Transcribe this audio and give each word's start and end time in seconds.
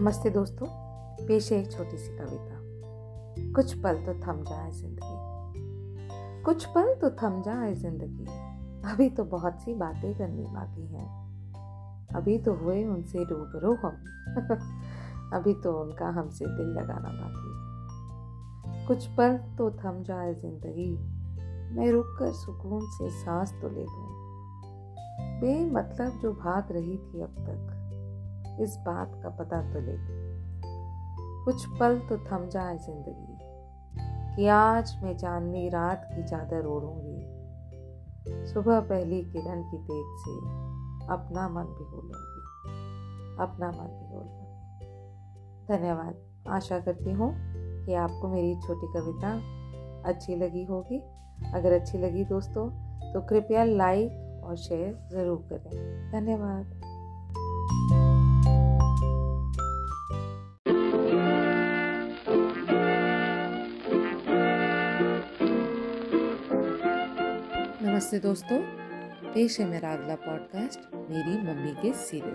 नमस्ते 0.00 0.30
दोस्तों, 0.30 0.66
पेश 1.26 1.52
है 1.52 1.58
एक 1.58 1.72
छोटी 1.72 1.96
सी 1.96 2.18
कविता। 2.18 2.60
कुछ 3.52 3.74
पल 3.74 3.94
तो 3.94 4.12
थम 4.14 4.44
जाए 4.44 4.70
ज़िंदगी। 4.70 6.42
कुछ 6.42 6.64
पल 6.64 6.94
तो 6.94 7.10
थम 7.10 7.42
जाए 7.42 7.74
ज़िंदगी। 7.74 8.24
अभी 8.92 9.10
तो 9.10 9.24
बहुत 9.24 9.54
सी 9.54 9.74
बातें 9.74 10.18
करनी 10.18 10.42
बाकी 10.42 10.86
हैं। 10.86 11.08
अभी 12.14 12.38
तो 12.38 12.54
हुए 12.54 12.84
उनसे 12.84 13.24
रूबरू 13.24 13.74
हम। 13.74 13.92
अभी 15.34 15.54
तो 15.54 15.80
उनका 15.80 16.06
हमसे 16.06 16.46
दिल 16.46 16.66
लगाना 16.66 17.08
बाकी 17.08 17.52
है। 17.52 18.86
कुछ 18.86 19.06
पल 19.06 19.36
तो 19.58 19.70
थम 19.70 20.02
जाए 20.02 20.34
ज़िंदगी। 20.34 20.98
मैं 21.76 21.90
रुक 21.90 22.16
कर 22.18 22.32
सुकून 22.32 22.80
से 22.80 23.10
सांस 23.10 23.52
तो 23.52 23.68
ले 23.68 23.84
लूँ। 23.84 24.08
बेमतलब 25.40 26.20
जो 26.20 26.32
भाग 26.32 26.72
रही 26.72 26.98
थी 26.98 27.20
अब 27.20 27.30
तक। 27.30 27.79
इस 28.60 28.76
बात 28.78 29.20
का 29.22 29.28
पता 29.36 29.60
तो 29.72 29.80
ले। 29.80 29.96
कुछ 31.44 31.66
पल 31.78 31.98
तो 32.08 32.16
थम 32.26 32.48
जाए 32.48 32.76
ज़िंदगी, 32.78 33.38
कि 34.36 34.46
आज 34.48 34.92
मैं 35.02 35.16
चांदनी 35.16 35.68
रात 35.68 36.08
की 36.12 36.22
चादर 36.22 36.66
ओढ़ूँगी। 36.66 38.46
सुबह 38.46 38.80
पहली 38.80 39.20
किरण 39.24 39.62
की 39.62 39.78
तेज 39.78 40.18
से 40.18 40.34
अपना 41.12 41.48
मन 41.48 41.64
भी 41.68 41.84
बोलूँगी 41.86 42.38
अपना 43.36 43.70
मन 43.70 43.88
भी 43.90 44.06
बोलूँगी 44.08 44.46
धन्यवाद। 45.68 46.14
आशा 46.48 46.78
करती 46.80 47.12
हूँ 47.12 47.32
कि 47.86 47.94
आपको 47.96 48.28
मेरी 48.28 48.54
छोटी 48.60 48.92
कविता 48.94 49.32
अच्छी 50.04 50.36
लगी 50.36 50.64
होगी। 50.64 50.98
अगर 51.54 51.72
अच्छी 51.72 51.98
लगी 51.98 52.24
दोस्तों 52.24 52.68
तो 53.12 53.20
कृपया 53.20 53.64
लाइक 53.64 54.42
और 54.44 54.56
शेयर 54.58 54.92
ज़रूर 55.12 55.46
करें। 55.52 56.10
धन्यवाद। 56.12 56.89
नमस्ते 68.00 68.18
दोस्तों, 68.18 68.58
पेश 69.32 69.58
है 69.60 69.66
मेरा 69.68 69.92
अगला 69.92 70.14
पॉडकास्ट 70.14 70.94
मेरी 70.94 71.32
मम्मी 71.38 71.72
के 71.82 71.92
सीरियल 71.92 72.34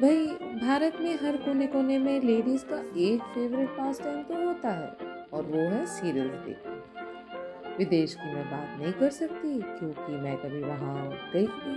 भाई, 0.00 0.26
भारत 0.58 0.98
में 1.00 1.14
हर 1.14 1.36
कोने 1.36 1.66
कोने 1.66 1.98
में 1.98 2.20
लेडीज़ 2.20 2.64
का 2.64 2.76
एक 2.96 3.22
फेवरेट 3.22 3.68
पास 3.68 4.00
टाइम 4.00 4.22
तो 4.22 4.34
होता 4.46 4.70
है, 4.70 4.90
और 5.32 5.42
वो 5.42 5.58
है 5.58 5.86
सीरियल्स 5.86 6.34
देखना। 6.34 7.74
विदेश 7.78 8.14
की 8.14 8.34
मैं 8.34 8.44
बात 8.50 8.78
नहीं 8.80 8.92
कर 8.92 9.10
सकती, 9.10 9.60
क्योंकि 9.60 10.12
मैं 10.12 10.36
कभी 10.36 10.62
वहाँ 10.62 11.30
गई 11.32 11.46
नहीं। 11.46 11.76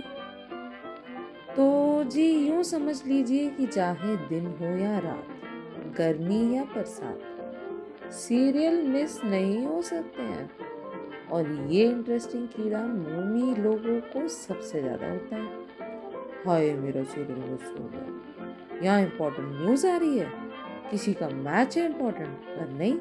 तो 1.56 2.04
जी, 2.04 2.30
यूँ 2.48 2.62
समझ 2.62 3.06
लीजिए 3.06 3.50
कि 3.50 3.66
चाहे 3.66 4.16
दिन 4.28 4.46
हो 4.60 4.76
या 4.76 4.98
रात, 4.98 5.26
गर्मी 5.98 6.56
या 6.56 6.64
बरसात 6.64 8.12
सीरियल 8.12 8.82
मिस 8.82 9.24
नहीं 9.24 9.66
हो 9.66 9.82
सकते 9.82 10.22
हैं। 10.22 10.67
और 11.32 11.50
ये 11.70 11.84
इंटरेस्टिंग 11.84 12.46
कीड़ा 12.48 12.82
मोमी 12.82 13.54
लोगों 13.62 14.00
को 14.12 14.26
सबसे 14.28 14.80
ज़्यादा 14.80 15.10
होता 15.10 15.36
है। 15.36 15.66
हाय, 16.46 16.72
मेरा 16.72 17.02
सीरियल 17.04 17.38
मिस 17.50 17.62
हो। 17.70 17.88
गया 17.94 18.84
यहाँ 18.84 19.00
इम्पोर्टेंट 19.02 19.48
न्यूज़ 19.52 19.86
आ 19.86 19.96
रही 19.96 20.18
है। 20.18 20.30
किसी 20.90 21.12
का 21.12 21.28
मैच 21.28 21.76
है 21.78 21.84
इम्पोर्टेंट 21.86 22.28
पर 22.28 22.68
नहीं। 22.68 22.98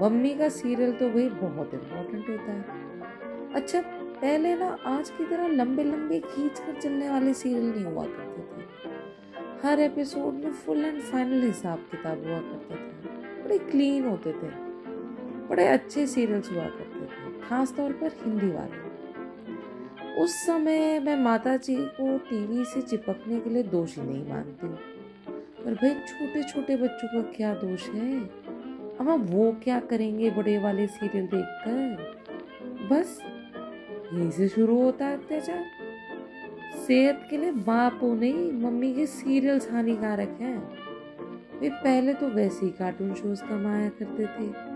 मम्मी 0.00 0.34
का 0.34 0.48
सीरियल 0.48 0.92
तो 0.92 1.08
भाई 1.08 1.28
बहुत 1.28 1.74
इम्पोर्टेंट 1.74 2.28
होता 2.28 2.52
है। 2.52 3.52
अच्छा 3.54 3.80
पहले 3.80 4.54
ना 4.56 4.66
आज 4.86 5.10
की 5.10 5.24
तरह 5.24 5.48
लंबे 5.48 5.84
लंबे 5.84 6.18
खींच 6.20 6.58
कर 6.58 6.80
चलने 6.80 7.10
वाले 7.10 7.34
सीरियल 7.34 7.64
नहीं 7.64 7.84
हुआ 7.84 8.04
करते 8.06 8.42
थे। 8.42 8.62
हर 9.62 9.80
एपिसोड 9.80 10.34
में 10.34 10.52
फुल 10.52 10.84
एंड 10.84 11.00
फाइनल 11.00 11.42
हिसाब 11.42 11.78
किताब 11.90 12.26
हुआ 12.26 12.38
करते 12.40 12.74
थे। 12.74 13.42
बड़े 13.42 13.58
क्लीन 13.58 14.06
होते 14.06 14.32
थे। 14.32 14.48
बड़े 15.48 15.66
अच्छे 15.66 16.06
सीरियल्स 16.06 16.52
हुआ 16.52 16.64
करते 16.64 17.06
थे। 17.06 17.23
खास 17.48 17.74
तौर 17.76 17.92
पर 17.92 18.06
हिंदी 18.06 18.50
वाले। 18.50 18.94
उस 20.22 20.34
समय 20.46 21.00
मैं 21.00 21.16
माता 21.16 21.56
जी 21.56 21.76
को 21.76 22.18
टीवी 22.18 22.64
से 22.64 22.82
चिपकने 22.82 23.40
के 23.40 23.50
लिए 23.50 23.62
दोषी 23.62 24.00
नहीं 24.00 24.28
मानती 24.28 24.68
पर 25.64 25.74
भाई 25.74 25.90
छोटे 25.90 26.42
छोटे 26.42 26.76
बच्चों 26.76 27.08
का 27.08 27.32
क्या 27.36 27.54
दोष 27.54 27.88
है? 27.88 28.20
अब 29.00 29.08
हम 29.08 29.22
वो 29.22 29.56
क्या 29.64 29.80
करेंगे 29.80 30.30
बड़े 30.30 30.58
वाले 30.58 30.86
सीरियल 30.86 31.26
देखकर? 31.26 32.14
बस, 32.90 33.20
यहीं 34.14 34.30
से 34.30 34.48
शुरू 34.48 34.82
होता 34.82 35.06
है 35.06 35.16
अत्याचार। 35.16 35.64
सेहत 36.86 37.26
के 37.30 37.36
लिए 37.36 37.52
बाप 37.52 37.98
हो 38.02 38.14
नहीं, 38.14 38.52
मम्मी 38.52 38.94
के 38.94 39.06
सीरियल्स 39.06 39.70
हानिकारक 39.70 40.38
हैं। 40.40 40.78
वे 41.60 41.68
पहले 41.68 42.14
तो 42.14 42.28
वैसे 42.28 42.66
ही 42.66 42.72
कार्टून 42.72 43.14
शोज़ 43.14 43.44
कमाया 43.44 43.88
करते 43.88 44.26
थे। 44.26 44.73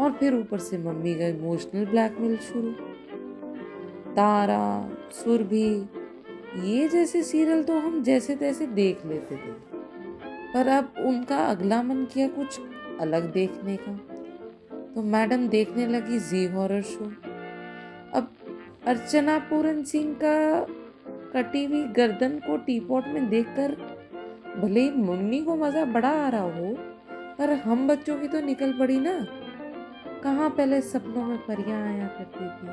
और 0.00 0.12
फिर 0.12 0.34
ऊपर 0.34 0.58
से 0.58 0.78
मम्मी 0.78 1.14
का 1.14 1.26
इमोशनल 1.26 1.86
ब्लैकमेल 1.86 2.36
शुरू। 2.42 2.70
तारा, 4.14 4.90
सुरभि, 5.14 5.66
ये 6.60 6.88
जैसे 6.88 7.22
सीरियल 7.22 7.62
तो 7.62 7.78
हम 7.78 8.02
जैसे 8.02 8.36
तैसे 8.36 8.66
देख 8.68 9.04
लेते 9.06 9.36
थे। 9.36 9.52
पर 10.52 10.68
अब 10.68 10.94
उनका 10.98 11.44
अगला 11.46 11.82
मन 11.82 12.04
किया 12.04 12.28
कुछ 12.28 12.60
अलग 13.00 13.32
देखने 13.32 13.76
का। 13.76 13.92
तो 14.94 15.02
मैडम 15.02 15.46
देखने 15.48 15.86
लगी 15.86 16.18
जी 16.20 16.44
हॉरर 16.46 16.82
शो 16.82 17.04
अब 18.14 18.30
अर्चना 18.86 19.38
पूरन 19.50 19.82
सिंह 19.84 20.12
का 20.22 20.60
कटी 21.32 21.64
हुई 21.64 21.82
गर्दन 21.96 22.38
को 22.38 22.56
टीपॉट 22.56 23.06
में 23.06 23.28
देखकर 23.28 23.76
भले 24.56 24.80
ही 24.80 24.90
मम्मी 24.92 25.40
को 25.40 25.56
मज़ा 25.56 25.84
बड़ा 25.86 26.08
आ 26.08 26.28
रहा 26.28 26.42
हो, 26.42 26.74
पर 27.38 27.52
हम 27.64 27.86
बच्चों 27.88 28.16
की 28.18 28.28
तो 28.28 28.40
निकल 28.40 28.72
पड़ी 28.72 28.98
ना। 29.00 29.12
कहाँ 30.24 30.50
पहले 30.50 30.80
सपनों 30.80 31.24
में 31.24 31.38
परियाँ 31.38 31.82
आया 31.82 32.06
करती 32.06 32.44
थी 32.44 32.68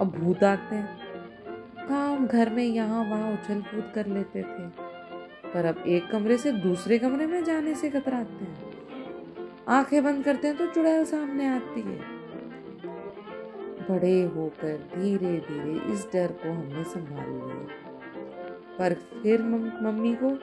अब 0.00 0.12
भूत 0.18 0.44
आते 0.44 0.76
हैं। 0.76 0.98
कहाँ 1.88 2.26
घर 2.26 2.50
में 2.50 2.64
यहाँ 2.64 3.04
वहाँ 3.04 3.32
उछल 3.32 3.60
कूद 3.60 3.92
कर 3.94 4.06
लेते 4.06 4.42
थे। 4.42 4.66
पर 5.52 5.64
अब 5.64 5.82
एक 5.86 6.10
कमरे 6.10 6.36
से 6.38 6.52
दूसरे 6.52 6.98
कमरे 6.98 7.26
में 7.26 7.44
जाने 7.44 7.74
से 7.74 7.90
कतराते 7.90 8.44
हैं। 8.44 8.72
आँखें 9.68 10.04
बंद 10.04 10.24
करते 10.24 10.48
हैं 10.48 10.56
तो 10.56 10.66
चुड़ैल 10.66 11.04
सामने 11.04 11.46
आती 11.46 11.80
है। 11.80 11.98
बड़े 13.90 14.22
होकर 14.22 14.76
धीरे 14.94 15.32
धीरे 15.48 15.92
इस 15.92 16.06
डर 16.12 16.32
को 16.32 16.52
हमने 16.52 16.84
संभाल 16.84 17.30
लिया। 17.30 17.66
पर 18.78 18.94
फिर 19.22 19.42
मम्मी 19.82 20.14
को 20.14 20.38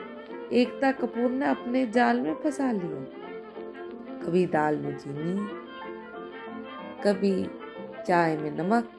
एकता 0.55 0.91
कपूर 0.91 1.31
ने 1.31 1.45
अपने 1.45 1.85
जाल 1.87 2.21
में 2.21 2.33
फंसा 2.33 2.71
लिया। 2.71 3.05
कभी 4.25 4.45
दाल 4.45 4.77
में 4.77 4.97
चीनी 4.97 5.66
कभी 7.07 7.49
चाय 8.07 8.37
में 8.37 8.57
नमक 8.57 8.89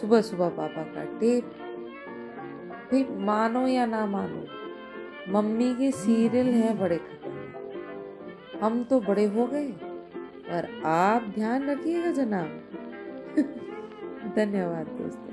सुबह 0.00 0.20
सुबह 0.20 0.48
पापा 0.48 0.82
का 0.82 1.04
टेप। 1.04 1.52
फिर 2.90 3.08
मानो 3.10 3.66
या 3.66 3.86
ना 3.86 4.06
मानो, 4.06 4.44
मम्मी 5.32 5.74
के 5.74 5.90
सीरियल 5.90 6.46
है 6.46 6.78
बड़े 6.78 6.96
खतरनाक। 6.96 8.62
हम 8.64 8.84
तो 8.84 9.00
बड़े 9.00 9.24
हो 9.24 9.46
गए 9.46 9.72
और 10.50 10.82
आप 10.86 11.22
ध्यान 11.22 11.70
रखिएगा 11.70 12.10
जनाब। 12.10 12.64
धन्यवाद 14.36 14.86
दोस्तों। 14.86 15.28